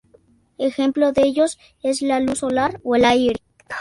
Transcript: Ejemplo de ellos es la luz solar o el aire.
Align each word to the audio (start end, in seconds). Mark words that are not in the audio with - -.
Ejemplo 0.57 1.11
de 1.11 1.27
ellos 1.27 1.59
es 1.83 2.01
la 2.01 2.19
luz 2.19 2.39
solar 2.39 2.79
o 2.83 2.95
el 2.95 3.05
aire. 3.05 3.39